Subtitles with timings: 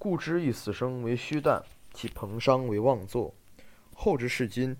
[0.00, 1.60] 故之以死生为虚诞，
[1.92, 3.34] 其彭殇为妄作。
[3.92, 4.76] 后之视今，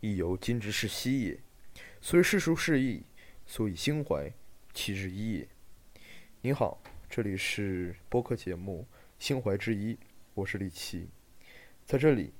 [0.00, 1.38] 亦犹今之视昔也。
[2.00, 3.02] 虽世殊事异，
[3.44, 4.32] 所以心怀
[4.72, 5.48] 其之一也。
[6.40, 8.86] 你好，这里是播客节目
[9.22, 9.94] 《心怀之一》，
[10.32, 11.10] 我是李琦。
[11.84, 12.32] 在这里，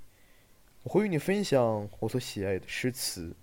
[0.85, 3.37] 我会与你分享我所喜爱的诗词，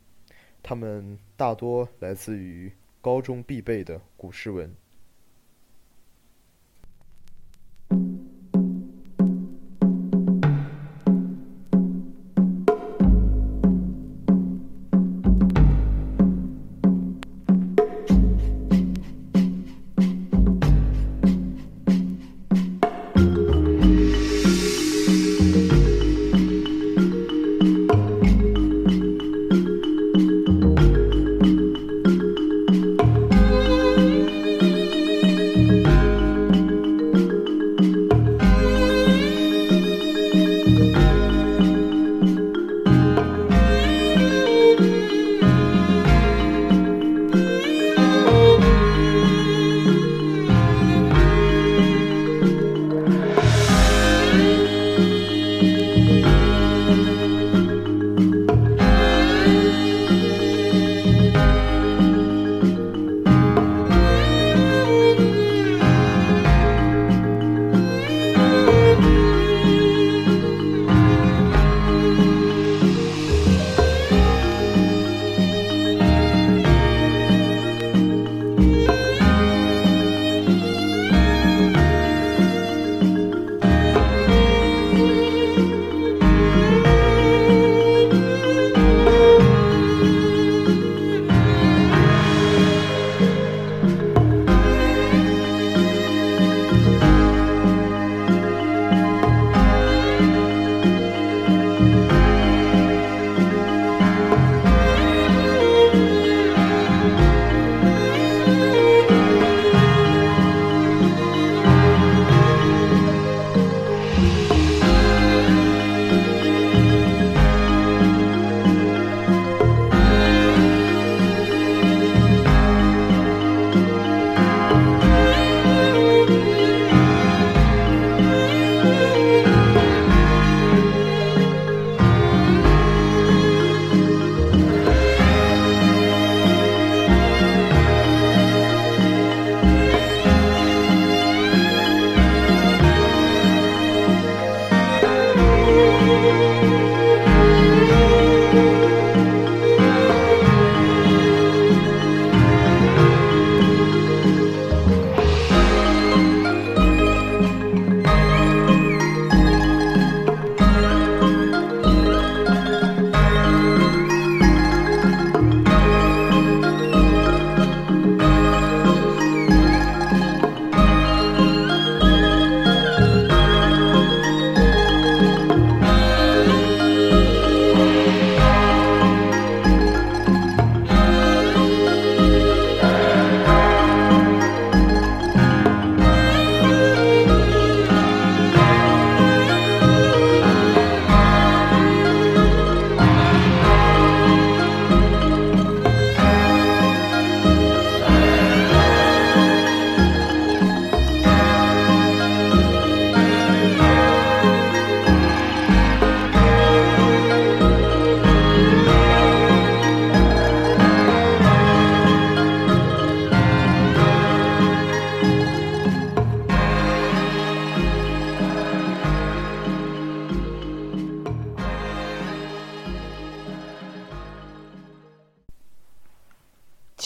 [0.63, 4.75] 它们大多来自于高中必备的古诗文。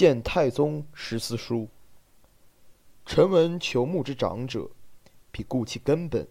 [0.04, 1.66] 见太宗十四书。
[3.06, 4.70] 臣闻求木之长者，
[5.32, 6.26] 必固其根本；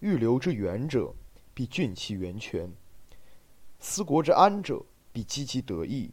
[0.00, 1.14] 欲留之远者，
[1.54, 2.68] 必峻其源泉；
[3.78, 6.10] 思国之安者，必积其德义。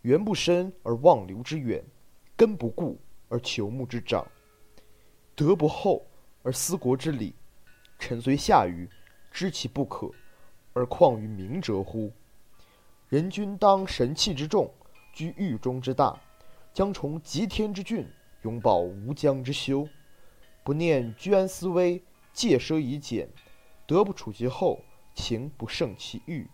[0.00, 1.84] 源不深而望流之远，
[2.34, 4.26] 根不固而求木之长，
[5.34, 6.06] 德不厚
[6.42, 7.34] 而思国之理。
[7.98, 8.88] 臣虽下愚，
[9.30, 10.10] 知其不可，
[10.72, 12.10] 而况于明哲乎？
[13.10, 14.72] 人君当神器之重。
[15.18, 16.16] 居狱中之大，
[16.72, 18.06] 将崇极天之峻，
[18.42, 19.84] 永保无疆之修。
[20.62, 22.00] 不念居安思危，
[22.32, 23.28] 戒奢以俭，
[23.84, 24.80] 德不处其厚，
[25.16, 26.48] 情不胜其欲。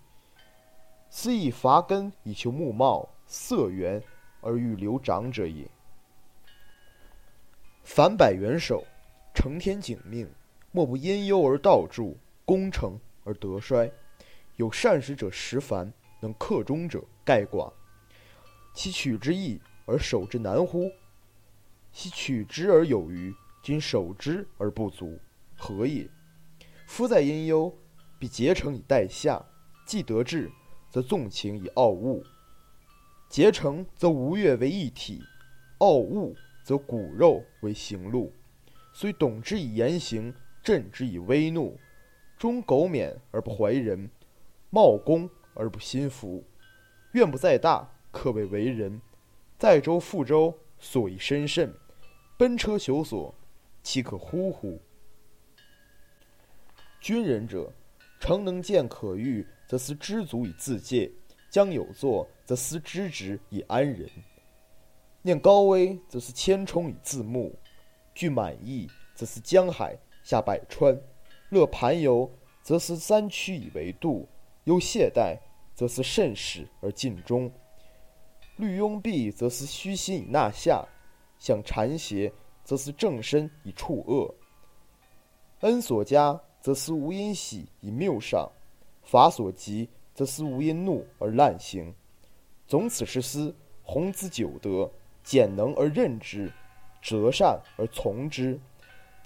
[1.11, 4.03] 斯以伐根以求木茂，色源
[4.41, 5.69] 而欲留长者也。
[7.83, 8.83] 凡百元首，
[9.35, 10.27] 承天景命，
[10.73, 12.17] 莫不因忧而道助，
[12.47, 13.93] 功成而德衰。
[14.57, 17.71] 有善始者实繁，能克忠者盖寡。
[18.75, 20.91] 其取之易而守之难乎？
[21.93, 23.33] 昔取之而有余，
[23.63, 25.19] 今守之而不足，
[25.57, 26.11] 何也？
[26.87, 27.73] 夫在殷忧，
[28.19, 29.47] 必竭诚以待下；
[29.87, 30.51] 既得志，
[30.91, 32.25] 则纵情以傲物。
[33.29, 35.23] 竭诚则吴越为一体，
[35.79, 38.33] 傲物则骨肉为行路。
[38.93, 41.79] 虽懂之以言行，振之以威怒，
[42.37, 44.11] 终苟免而不怀仁，
[44.71, 46.45] 冒功而不心服。
[47.13, 49.01] 愿不在大，可谓为人；
[49.59, 51.69] 载舟覆舟，所以身甚；
[52.39, 53.35] 奔车求索，
[53.83, 54.81] 岂可忽乎？
[57.01, 57.73] 军人者，
[58.21, 61.11] 诚能见可欲，则思知足以自戒；
[61.51, 64.09] 将有作，则思知止以安人；
[65.21, 67.51] 念高危，则思千冲以自牧；
[68.15, 70.97] 具满意，则思江海下百川；
[71.51, 72.31] 乐盘游，
[72.63, 74.27] 则思三曲以为度；
[74.65, 75.37] 忧懈怠，
[75.75, 77.51] 则思慎始而尽终；
[78.57, 80.87] 虑拥蔽，则思虚心以纳下；
[81.39, 82.33] 想禅邪，
[82.65, 84.35] 则思正身以处恶；
[85.61, 86.41] 恩所加。
[86.61, 88.51] 则思无因喜以谬上，
[89.03, 91.95] 法所及，则思无因怒而滥行。
[92.67, 94.91] 总此十思，弘兹九德，
[95.23, 96.51] 简能而任之，
[97.03, 98.59] 择善而从之，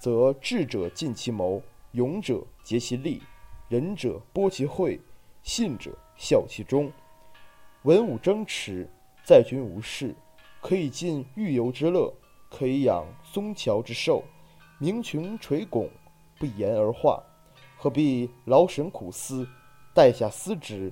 [0.00, 3.22] 则智者尽其谋，勇者竭其力，
[3.69, 5.00] 仁者播其惠，
[5.44, 6.90] 信者效其忠。
[7.84, 8.90] 文武争持，
[9.28, 10.16] 在君无事，
[10.62, 12.10] 可以尽御游之乐，
[12.48, 14.25] 可以养松乔之寿，
[14.78, 15.90] 名穷垂拱，
[16.38, 17.22] 不言而化。
[17.76, 19.46] 何必劳神苦思，
[19.92, 20.90] 待下思之，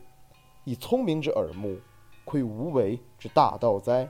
[0.65, 1.81] 以聪明之耳目，
[2.27, 4.07] 窥无为之大道哉？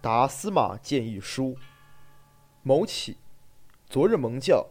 [0.00, 1.56] 答司马见一书。
[2.64, 3.18] 某起，
[3.88, 4.66] 昨日蒙教，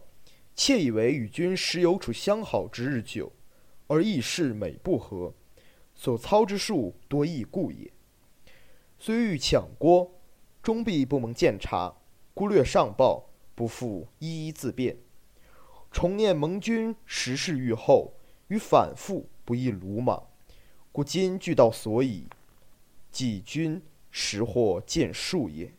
[0.55, 3.31] 窃以为与君时有处相好之日久，
[3.87, 5.33] 而议事每不和，
[5.99, 7.91] 所操之术多异故也。
[8.97, 10.09] 虽欲抢郭，
[10.63, 11.93] 终必不蒙见察，
[12.33, 13.25] 孤略上报。
[13.53, 14.95] 不复一一自辩，
[15.91, 18.13] 重念盟军时事愈后，
[18.47, 20.29] 与反复不亦鲁莽，
[20.93, 22.29] 故今俱到所以，
[23.11, 25.73] 己君实或见数也。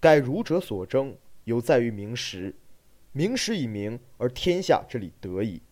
[0.00, 2.52] 盖儒者所争，犹在于明时。
[3.12, 5.62] 明时以明，而天下之理得矣。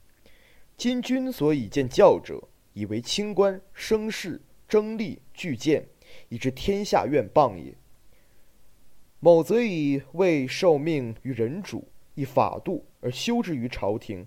[0.76, 5.86] 今君所以见教者，以为清官生事争利巨见，
[6.28, 7.74] 以致天下愿谤也。
[9.20, 14.26] 某则以为受命于人主，以法度而修之于朝廷，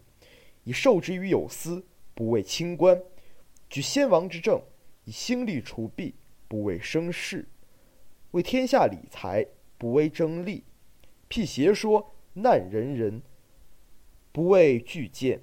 [0.64, 1.86] 以授之于有司，
[2.16, 2.98] 不为清官；
[3.70, 4.60] 举先王之政，
[5.04, 6.16] 以兴利除弊，
[6.48, 7.44] 不为生事；
[8.32, 9.46] 为天下理财，
[9.78, 10.64] 不为争利；
[11.28, 13.22] 辟邪说，难人人，
[14.32, 15.42] 不为巨见。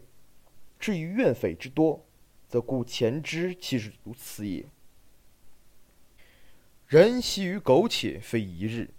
[0.85, 2.05] 至于怨匪之多，
[2.47, 4.69] 则故前之其实如此也。
[6.87, 8.93] 人习于苟且，非一日。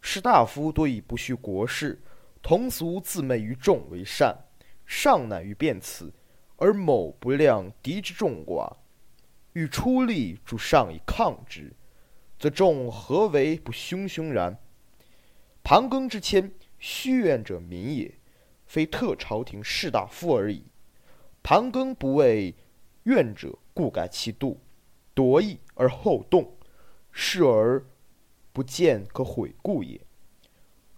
[0.00, 2.00] 士大夫多以不恤国事，
[2.40, 4.38] 同俗自媚于众为善，
[4.86, 6.12] 尚乃于辩此，
[6.58, 8.76] 而某不量敌之众寡，
[9.54, 11.74] 欲出力助上以抗之，
[12.38, 14.56] 则众何为不汹汹然？
[15.64, 18.14] 盘庚之谦，虚怨者民也，
[18.64, 20.66] 非特朝廷士大夫而已。
[21.42, 22.54] 盘庚不为
[23.04, 24.58] 怨者，故改其度，
[25.14, 26.52] 夺意而后动，
[27.10, 27.84] 视而。
[28.54, 29.98] 不见可悔故也。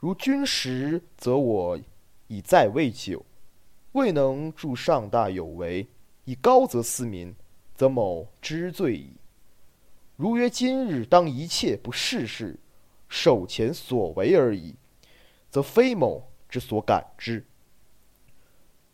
[0.00, 1.78] 如君时，则我
[2.26, 3.24] 以在位久，
[3.92, 5.86] 未能助上大有为，
[6.24, 7.32] 以高则思民，
[7.76, 9.10] 则某知罪矣。
[10.16, 12.58] 如曰今日当一切不事事，
[13.08, 14.74] 守前所为而已，
[15.48, 17.46] 则非某之所感之。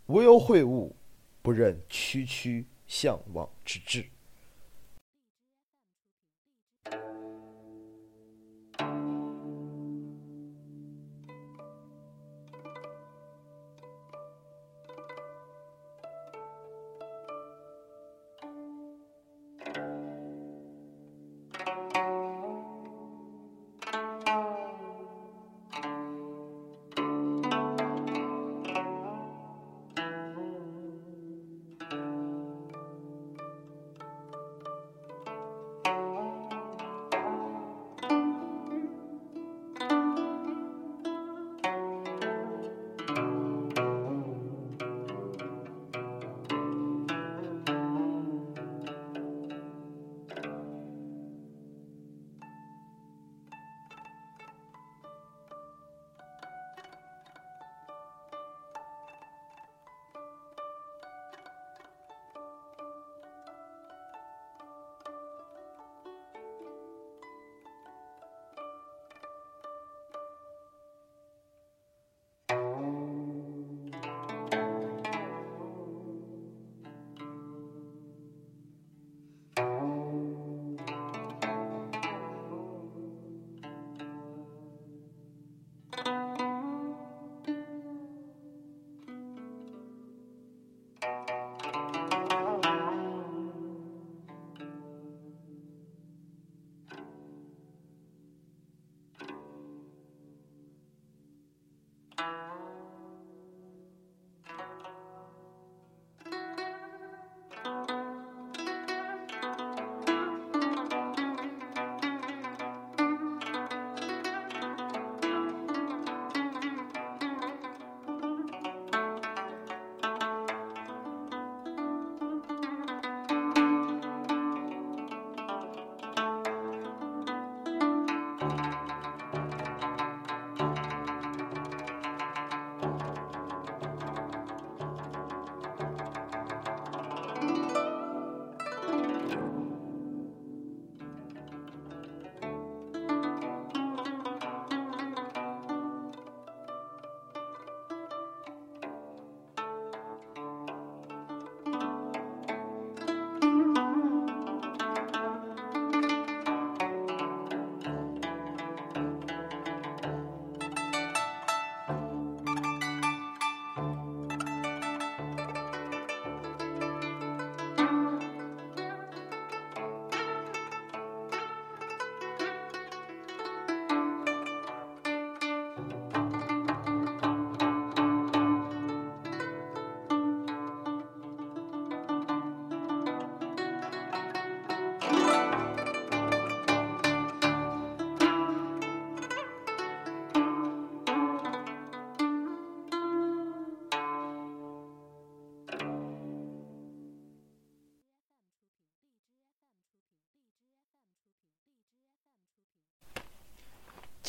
[0.04, 0.94] 无忧会物，
[1.42, 4.04] 不任区区向往之志。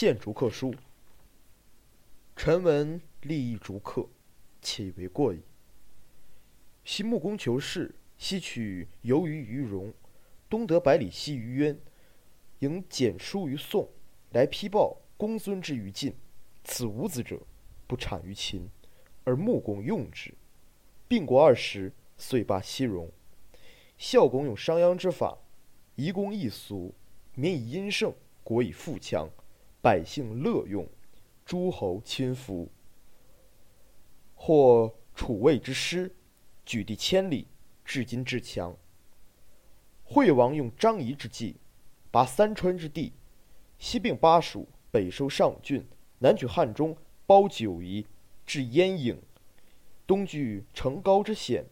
[0.01, 0.74] 见逐客书。
[2.36, 4.10] 臣闻立一逐客，
[4.60, 5.43] 且以为过矣。
[6.84, 9.93] 昔穆公求士，西取由于于戎，
[10.50, 11.79] 东得百里奚于渊，
[12.62, 13.91] 迎简书于宋，
[14.31, 16.15] 来批报公孙之于晋。
[16.63, 17.39] 此五子者，
[17.86, 18.67] 不产于秦，
[19.24, 20.34] 而穆公用之。
[21.08, 23.12] 并国二十，遂罢西戎。
[24.00, 25.38] 孝公用商鞅之法，
[25.93, 26.96] 移公易俗，
[27.36, 28.12] 民以殷盛，
[28.43, 29.29] 国以富强，
[29.82, 30.88] 百姓乐用，
[31.44, 32.70] 诸侯亲服。
[34.36, 36.16] 或楚魏之师，
[36.64, 37.48] 举地千里，
[37.84, 38.78] 至今至强。
[40.04, 41.56] 惠王用张仪之计，
[42.12, 43.14] 拔三川之地，
[43.80, 45.88] 西并巴蜀，北收上郡，
[46.20, 46.96] 南取汉中，
[47.26, 48.06] 包九夷，
[48.46, 49.18] 至鄢郢，
[50.06, 51.66] 东据成皋之险。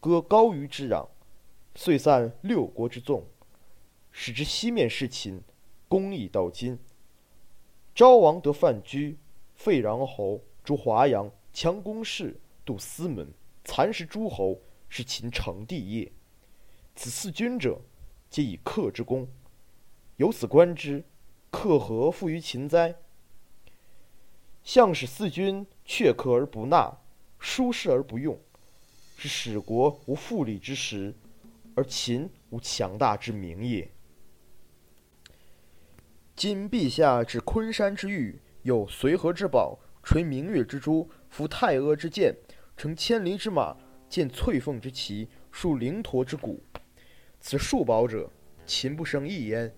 [0.00, 1.08] 割高于之壤，
[1.74, 3.26] 遂散六国之众，
[4.10, 5.40] 使之西面事秦，
[5.94, 6.76] 公义到今。
[7.94, 9.14] 昭王得范雎，
[9.54, 13.32] 废穰侯，逐华阳，强公室，度司门，
[13.62, 14.58] 蚕食诸侯，
[14.88, 16.10] 是秦成帝业。
[16.96, 17.80] 此四君者，
[18.28, 19.28] 皆以克之功。
[20.16, 21.04] 由此观之，
[21.52, 22.96] 克何负于秦哉？
[24.64, 26.92] 项使四君却克而不纳，
[27.38, 28.36] 疏士而不用。
[29.16, 31.14] 是使国无富利之时，
[31.76, 33.88] 而秦无强大之名也。
[36.36, 42.34] 今陛下至昆山之玉，有随和之宝，垂明月之珠，服太阿之剑，
[42.76, 43.76] 乘千里之马，
[44.08, 46.60] 见翠凤之旗，树灵驼之骨。
[47.38, 48.28] 此数宝者，
[48.66, 49.72] 秦不生一焉，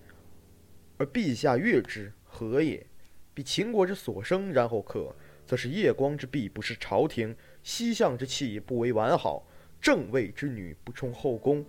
[0.96, 2.86] 而陛下悦之，何也？
[3.34, 7.36] 彼秦国之所生，然后克，则是夜光之璧，不是朝廷。
[7.62, 9.46] 西向之气不为完好，
[9.78, 11.62] 正位之女不充后宫，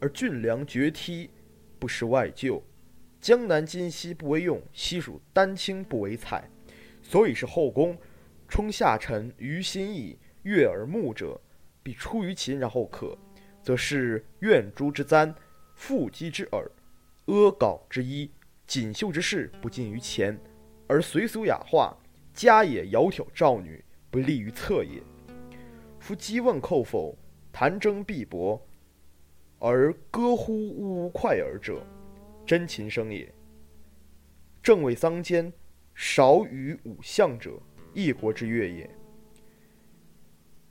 [0.00, 1.30] 而俊良绝梯
[1.78, 2.60] 不失外厩，
[3.22, 6.50] 江南今夕不为用，西蜀丹青不为采，
[7.00, 7.96] 所以是后宫
[8.48, 11.40] 充下臣于心意悦耳目者，
[11.84, 13.16] 必出于秦然后可，
[13.62, 15.32] 则是怨珠之簪，
[15.76, 16.68] 腹肌之耳，
[17.26, 18.28] 阿缟之衣，
[18.66, 20.36] 锦绣之饰不尽于前，
[20.88, 21.96] 而随俗雅化，
[22.34, 25.00] 家也窈窕少女，不利于侧也。
[26.00, 27.16] 夫击问寇否，
[27.52, 28.60] 谈争必搏，
[29.60, 31.86] 而歌乎呜呜快耳者，
[32.44, 33.32] 真秦声也。
[34.62, 35.52] 正位桑间，
[35.94, 37.60] 少与五相者，
[37.94, 38.88] 一国之乐也。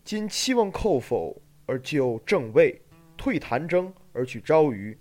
[0.03, 2.81] 今期问寇否而就正位，
[3.15, 4.97] 退谈争而取昭于，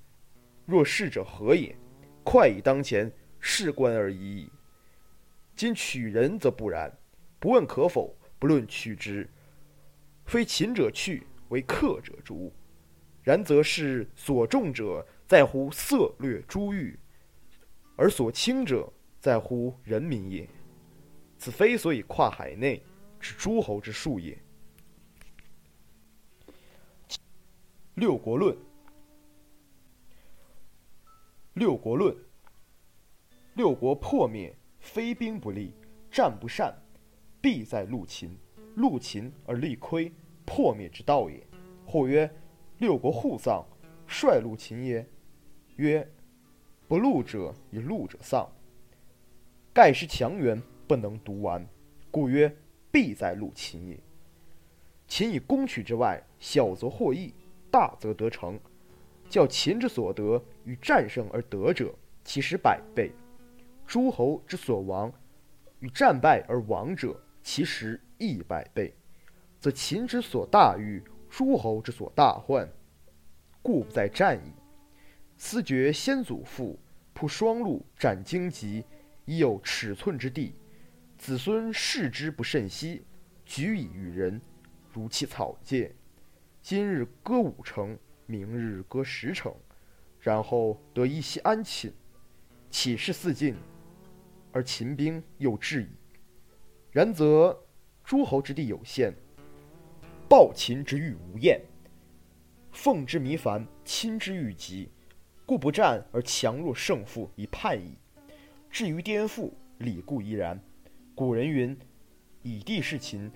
[0.66, 1.74] 若是者何也？
[2.22, 3.10] 快以当前，
[3.40, 4.52] 事关而已矣。
[5.56, 6.92] 今取人则不然，
[7.38, 9.28] 不问可否，不论取之。
[10.26, 12.52] 非秦者去，为客者逐。
[13.22, 16.99] 然则是所重者在乎色略珠玉，
[17.94, 20.50] 而所轻者在乎人民也。
[21.38, 22.82] 此非所以跨海内
[23.20, 24.37] 之诸侯之术也。
[27.94, 28.58] 六国论。
[31.52, 32.12] 六国论。
[33.54, 35.72] 六国破灭，非兵不利，
[36.10, 36.75] 战不善，
[37.40, 38.37] 必在陆秦。
[38.75, 40.12] 陆秦而力亏。
[40.44, 41.46] 破灭之道也。
[41.87, 42.28] 或曰：
[42.78, 43.64] 六国互丧，
[44.08, 45.08] 率陆秦耶？
[45.80, 46.06] 曰：
[46.87, 48.46] 不戮者以戮者丧。
[49.72, 51.66] 盖失强援，不能独完，
[52.10, 52.54] 故曰
[52.92, 53.99] 必在陆秦也。
[55.08, 57.32] 秦以攻取之外，小则获益，
[57.70, 58.60] 大则得成。
[59.30, 61.94] 较秦之所得与战胜而得者，
[62.25, 63.10] 其实百倍；
[63.87, 65.10] 诸侯之所亡
[65.78, 68.94] 与战败而亡者，其实亦百倍。
[69.58, 72.68] 则秦之所大欲，诸侯之所大患，
[73.62, 74.60] 故不在战矣。
[75.42, 76.78] 思觉先祖父
[77.14, 78.85] 铺双路，斩荆棘，
[79.25, 80.54] 已有尺寸之地，
[81.16, 83.02] 子孙视之不甚惜，
[83.47, 84.38] 举以与人，
[84.92, 85.97] 如其草芥。
[86.61, 89.50] 今日割五城，明日割十城，
[90.20, 91.90] 然后得一息安寝，
[92.68, 93.56] 岂是四境？
[94.52, 95.88] 而秦兵又至矣。
[96.90, 97.59] 然则
[98.04, 99.14] 诸侯之地有限。
[100.28, 101.59] 暴秦之欲无厌，
[102.73, 104.90] 奉之弥繁，亲之欲急，
[105.50, 107.97] 故不战而强弱胜负以判矣。
[108.71, 110.57] 至于颠覆，理固依然。
[111.12, 111.76] 古人云
[112.45, 113.28] ：“以地事秦，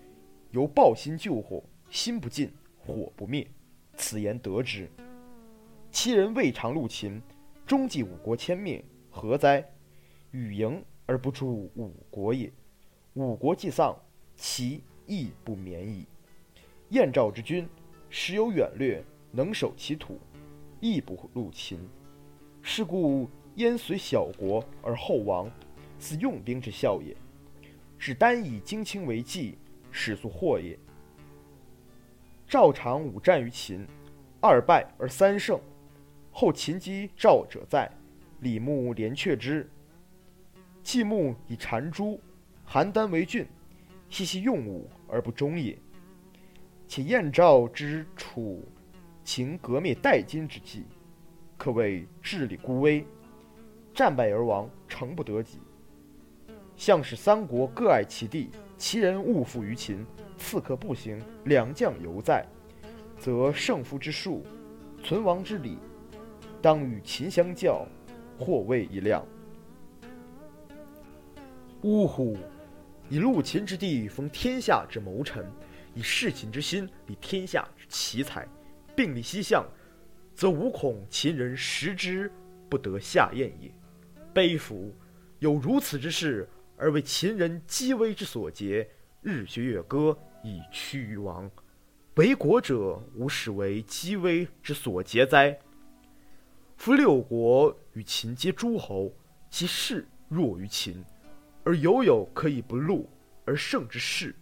[0.52, 1.60] 犹抱薪救火，
[1.90, 3.44] 心不尽，火不灭。”
[3.98, 4.88] 此言得之。
[5.90, 7.20] 其人未尝入秦，
[7.66, 9.68] 终继五国迁灭，何哉？
[10.30, 12.48] 与迎而不助五国也。
[13.14, 13.92] 五国既丧，
[14.36, 16.06] 其亦不免矣。
[16.90, 17.68] 燕赵之君，
[18.08, 20.20] 时有远略，能守其土，
[20.78, 21.76] 亦不入秦。
[22.66, 25.50] 是故燕随小国而后亡，
[25.98, 27.14] 此用兵之效也。
[27.98, 29.58] 只单以精轻为计，
[29.92, 30.76] 始速祸也。
[32.48, 33.86] 赵常五战于秦，
[34.40, 35.60] 二败而三胜。
[36.32, 37.88] 后秦击赵者在，
[38.40, 39.68] 李牧连却之。
[40.82, 42.18] 季牧以谗诛，
[42.66, 43.46] 邯郸为郡，
[44.08, 45.78] 悉其用武而不忠也。
[46.88, 48.64] 且燕赵之楚、
[49.22, 50.84] 秦革灭殆金之际，
[51.64, 53.06] 可谓治理孤危，
[53.94, 55.60] 战败而亡，诚不得己。
[56.76, 60.04] 项使三国各爱其地，其人勿附于秦，
[60.36, 62.46] 刺客不行，良将犹在，
[63.18, 64.44] 则胜负之数，
[65.02, 65.78] 存亡之理，
[66.60, 67.86] 当与秦相较，
[68.38, 69.26] 或谓一亮。
[71.80, 72.36] 呜呼！
[73.08, 75.42] 以戮秦之地，封天下之谋臣；
[75.94, 78.46] 以事秦之心，理天下之奇才。
[78.94, 79.66] 并立西向，
[80.34, 82.30] 则无恐秦人食之
[82.68, 83.72] 不得下咽也。
[84.32, 84.94] 悲夫！
[85.38, 86.48] 有如此之事！
[86.76, 88.88] 而为秦人积威之所劫，
[89.22, 91.48] 日学月歌以趋于亡。
[92.16, 95.56] 为国者无始为积威之所劫哉？
[96.76, 99.14] 夫六国与秦皆诸侯，
[99.50, 101.04] 其势弱于秦，
[101.62, 103.06] 而犹有可以不戮
[103.44, 104.34] 而胜之势。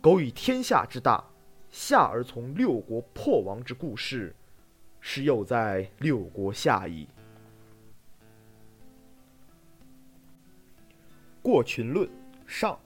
[0.00, 1.24] 苟以天下之大，
[1.70, 4.34] 下而从六国破亡之故事，
[5.08, 7.06] 是又在六国下矣。
[11.40, 12.10] 过群论
[12.44, 12.76] 上。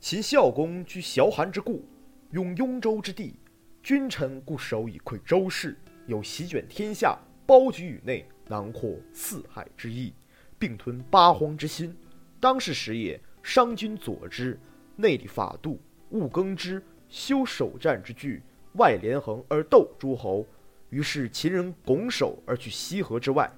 [0.00, 1.84] 秦孝公居崤函之固，
[2.30, 3.34] 拥雍州之地，
[3.82, 10.14] 君臣固守以窥周室，有席卷天下，包举宇内，囊括四海之意，
[10.58, 11.94] 并吞八荒之心。
[12.40, 14.58] 当世时也，商君佐之，
[14.96, 15.78] 内立法度，
[16.12, 18.42] 务耕之，修守战之具，
[18.76, 20.46] 外连横而斗诸侯。
[20.92, 23.50] 于是秦人拱手而去西河之外。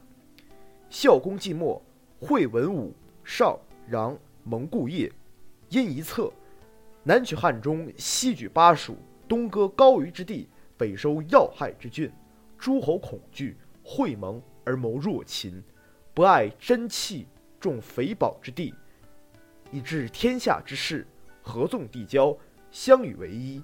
[0.88, 1.82] 孝公既没，
[2.20, 2.94] 惠文武。
[3.24, 3.58] 少
[3.90, 5.10] 穰蒙故业，
[5.70, 6.30] 因一策，
[7.02, 12.12] 南取汉中，西举巴蜀，东割高于之地，北收要害之郡。
[12.58, 15.62] 诸侯恐惧，会盟而谋弱秦，
[16.12, 17.26] 不爱珍器，
[17.58, 18.74] 重肥宝之地，
[19.72, 21.06] 以致天下之士
[21.42, 22.36] 合纵递交，
[22.70, 23.60] 相与为一。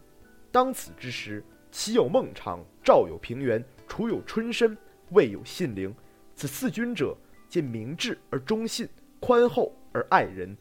[0.50, 4.76] 当此之时，岂有孟尝，赵有平原，楚有春申，
[5.10, 5.94] 魏有信陵。
[6.34, 7.16] 此四君者，
[7.48, 8.88] 皆明智而忠信。
[9.20, 10.56] 宽厚而爱人，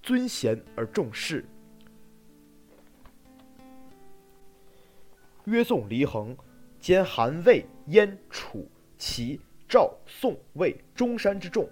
[0.00, 1.44] 尊贤而重士。
[5.46, 6.36] 约宋黎衡，
[6.78, 11.68] 兼韩魏燕楚齐赵宋魏中山之众。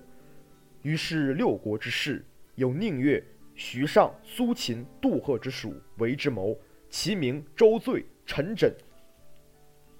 [0.83, 2.25] 于是六国之士，
[2.57, 3.22] 有宁越、
[3.55, 6.59] 徐尚、苏秦、杜赫之属为之谋。
[6.90, 8.72] 其名周醉、陈轸、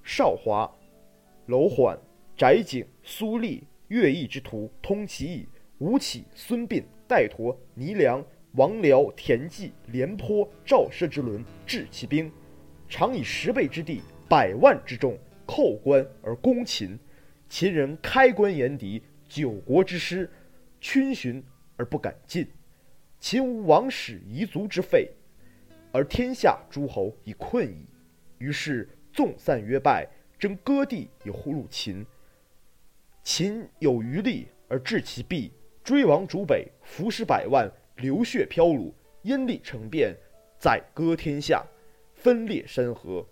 [0.09, 0.73] 邵华、
[1.47, 1.99] 楼缓、
[2.37, 5.49] 翟景、苏厉、乐毅之徒，通其意。
[5.79, 12.31] 吴起、孙膑、戴佗、倪良、王僚、田忌、廉颇、赵奢之轮，治其兵，
[12.89, 16.97] 常以十倍之地、百万之众，寇关而攻秦。
[17.49, 20.31] 秦人开关言敌，九国之师，
[20.81, 21.43] 逡巡
[21.77, 22.47] 而不敢进。
[23.19, 25.11] 秦无王室遗族之废，
[25.91, 27.87] 而天下诸侯已困矣。
[28.39, 30.07] 于是纵散约败，
[30.39, 32.05] 争割地以呼入秦。
[33.25, 35.51] 秦有余力而治其弊。
[35.83, 40.15] 追王逐北，伏尸百万，流血飘橹，阴力成变，
[40.59, 41.65] 宰割天下，
[42.13, 43.25] 分裂山河。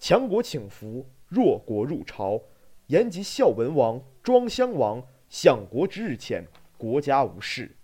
[0.00, 2.42] 强国请服，弱国入朝。
[2.88, 6.44] 延及孝文王，庄襄王，享国之日浅，
[6.76, 7.76] 国家无事。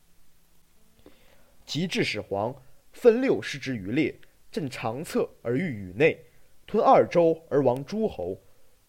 [1.65, 2.53] 及至始皇，
[2.93, 4.19] 分六师之余列，
[4.51, 6.19] 镇长策而御宇内，
[6.75, 8.37] 吞二州而亡诸侯，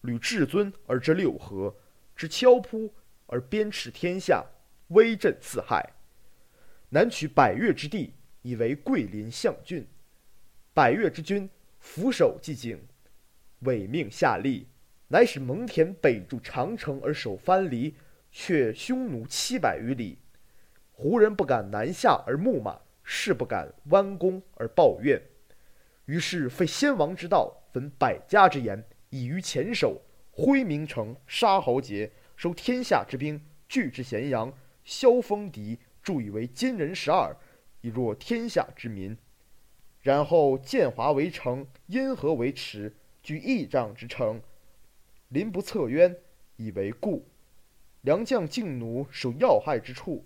[0.00, 1.72] 履至尊而知六合，
[2.16, 2.92] 知敲扑
[3.26, 4.44] 而鞭笞天下。
[4.88, 5.92] 威震四海，
[6.88, 9.86] 南取百越之地，以为桂林象郡。
[10.74, 12.84] 百越之君俯首即颈，
[13.60, 14.64] 委命下吏，
[15.06, 17.94] 乃使蒙恬北筑长城而守藩篱，
[18.32, 20.18] 却匈奴七百余里。
[20.90, 25.22] 胡人不敢南下而牧马，士不敢弯弓而抱怨。
[26.06, 34.52] 于是废先王之道，焚百家之言，以于前手，挥名城，杀豪杰，收天下之兵，聚之咸阳。
[34.84, 37.36] 萧锋敌，助以为金人十二，
[37.80, 39.16] 以弱天下之民。
[40.00, 44.40] 然后建华为城，因河为池，居亿丈之城，
[45.30, 46.16] 临不测渊，
[46.54, 47.26] 以为固。
[48.02, 50.24] 良将劲弩守要害之处，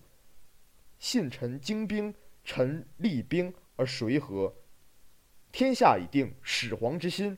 [0.99, 2.15] 信臣精兵，
[2.45, 4.55] 臣厉兵而谁和？
[5.53, 7.37] 天下已定，始皇之心，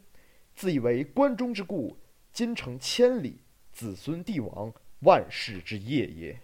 [0.54, 1.96] 自以为关中之固，
[2.32, 3.40] 今成千里，
[3.72, 6.38] 子孙帝王，万世之业也。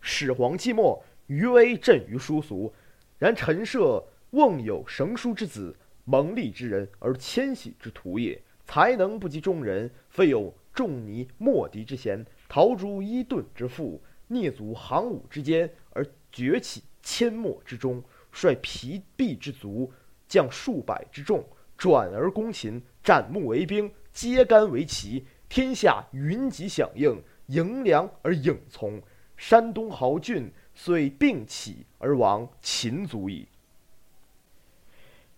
[0.00, 2.72] 始皇既没，余威震于殊俗。
[3.18, 8.40] 然陈涉瓮有绳书之子，蒙利之人，而迁徙之徒也。
[8.64, 19.90] 才能不及众人，非有仲尼莫敌之贤，陶朱伊顿之父，蹑足行伍之间，而崛起阡陌之中，率疲弊之卒，
[20.28, 21.44] 将数百之众，
[21.76, 29.00] 转而攻秦，斩木为兵，揭竿为旗，天下云集响应，迎凉而影从。
[29.36, 33.46] 山东豪俊遂并起而亡，秦足矣。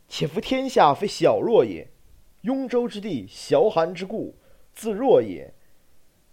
[0.08, 1.86] 且夫天下非小弱也，
[2.40, 4.34] 雍州之地，崤函之固，
[4.72, 5.52] 自若也。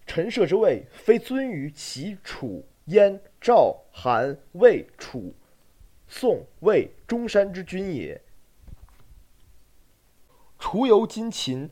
[0.05, 5.35] 陈涉之位，非尊于齐、楚、燕、赵、韩、魏、楚、
[6.07, 8.19] 宋、魏、中山之君也。
[10.59, 11.69] 除由今秦，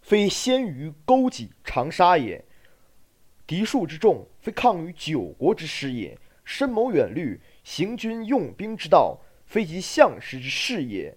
[0.00, 2.44] 非先于勾稽、长沙也。
[3.46, 11.16] 敌数之众，非抗于九国之师也；深谋远虑，行军用兵之道，非及相识之事也。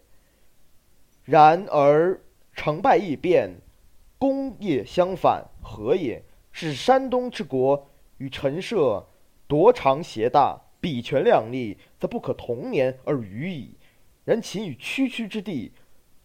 [1.26, 2.20] 然而
[2.54, 3.58] 成败易变，
[4.18, 6.24] 功业相反，何也？
[6.54, 9.08] 是山东之国与陈涉
[9.48, 13.78] 夺长挟大，比权量力，则不可同年而语矣。
[14.26, 15.72] 然秦与区区之地，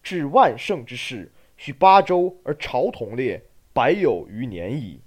[0.06, 3.42] 至万乘之势，许八州而朝同列，
[3.72, 5.00] 百有余年矣。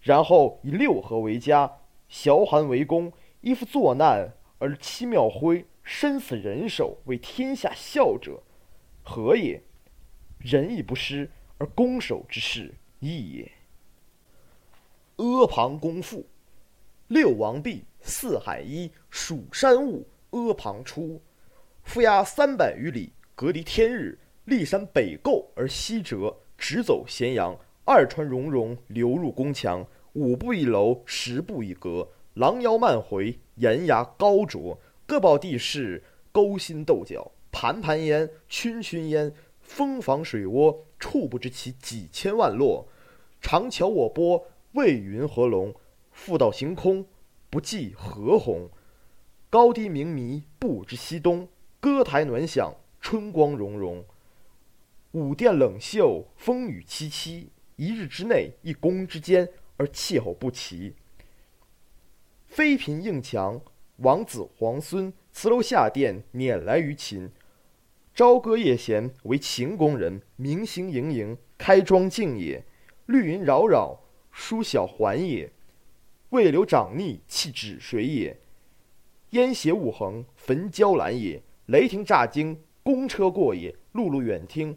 [0.00, 1.70] 然后以六合为家，
[2.10, 8.42] 崤函为宫，依附作难而七庙徽，身死人手，为天下笑者，
[9.02, 9.62] 何也？
[10.38, 13.52] 仁义不施而攻守之势异也。
[15.16, 16.24] 阿房宫赋：
[17.08, 21.20] 六王毕，四海一，蜀山兀，阿房出。
[21.84, 24.18] 覆压三百余里，隔离天日。
[24.48, 27.54] 骊山北构而西折，直走咸阳。
[27.84, 29.86] 二川溶溶，流入宫墙。
[30.14, 39.30] 五步一楼，十步一阁，廊腰漫回，檐牙高卓，各抱地势，勾心斗角，盘盘焉，群群焉，
[39.60, 42.88] 蜂房水涡，触不知其几千万落。
[43.42, 45.74] 长桥我波，未云何龙？
[46.10, 47.04] 复道行空，
[47.50, 48.70] 不计何鸿。
[49.50, 51.46] 高低明迷，不知西东。
[51.80, 54.02] 歌台暖响，春光融融。
[55.12, 57.46] 舞殿冷袖，风雨凄凄。
[57.76, 59.48] 一日之内，一宫之间。
[59.78, 60.92] 而气候不齐，
[62.48, 63.60] 妃嫔应强，
[63.98, 67.30] 王子皇孙辞楼下殿，辇来于秦。
[68.12, 72.64] 朝歌夜弦，为秦宫人；明星盈盈，开庄敬也。
[73.06, 74.00] 绿云扰扰，
[74.32, 75.52] 疏晓还也。
[76.30, 78.36] 渭流涨逆，弃止水也。
[79.30, 81.40] 烟斜雾横，焚椒兰也。
[81.66, 83.72] 雷霆乍惊，公车过也。
[83.94, 84.76] 碌碌远听，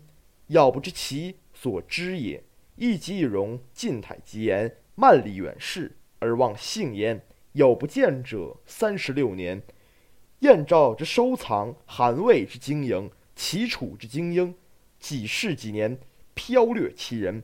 [0.52, 2.44] 杳不知其所知也。
[2.76, 4.78] 一疾一荣，进态极严。
[4.96, 7.22] 万里远视而望幸焉，
[7.54, 9.62] 有不见者三十六年。
[10.40, 14.54] 燕赵之收藏，韩魏之经营，齐楚之精英，
[15.00, 15.98] 几世几年，
[16.34, 17.42] 飘掠其人，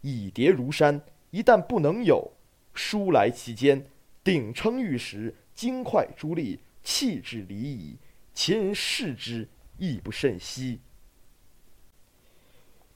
[0.00, 1.00] 以迭如山。
[1.30, 2.32] 一旦不能有，
[2.74, 3.86] 书来其间，
[4.24, 7.98] 鼎称玉石，金块珠砾，弃之离矣。
[8.34, 10.80] 秦人视之，亦不甚惜。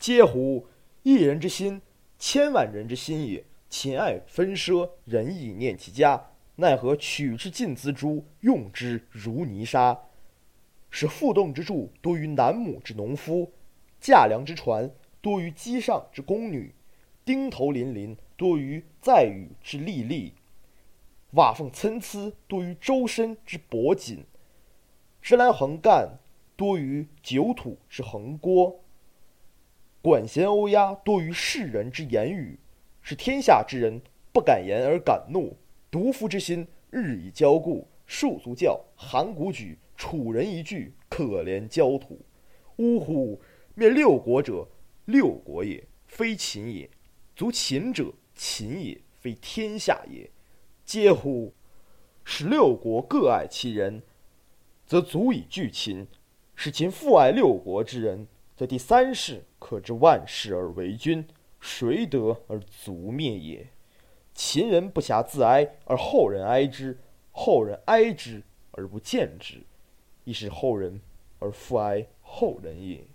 [0.02, 0.66] 嗟乎！
[1.04, 1.80] 一人之心，
[2.18, 3.44] 千万人之心也。
[3.70, 9.96] 勤爱分奢，仁义念其家，奈何取之尽锱铢，用之如泥沙？
[10.90, 13.52] 使负栋之柱多于南亩之农夫，
[14.00, 16.74] 架梁之船多于机上之宫女，
[17.24, 20.32] 钉头林林多于载羽之吏吏，
[21.34, 24.24] 瓦缝参差多于周身之帛锦，
[25.22, 26.18] 直来横干
[26.56, 28.81] 多于酒土之横锅，
[30.02, 32.58] 管弦欧鸦多于世人之言语。
[33.00, 34.00] 使天下之人
[34.32, 35.56] 不敢言而敢怒，
[35.90, 37.88] 独夫之心日以骄固。
[38.06, 42.20] 戍卒叫，函谷举，楚人一句，可怜焦土。
[42.76, 43.40] 呜呼！
[43.74, 44.68] 灭六国者，
[45.06, 46.88] 六国也，非秦也；
[47.34, 50.28] 足秦者，秦也，非天下也。
[50.84, 51.54] 嗟乎！
[52.24, 54.02] 使六国各爱其人，
[54.86, 56.06] 则足以拒秦；
[56.54, 61.26] 使秦复爱六国之人，这第三世可知万世而为君。
[61.60, 63.68] 谁得而足灭也？
[64.34, 66.96] 秦人不暇自哀，而后人哀之；
[67.30, 69.62] 后人哀之而不见之，
[70.24, 71.00] 亦是后人
[71.38, 73.06] 而复哀后人也。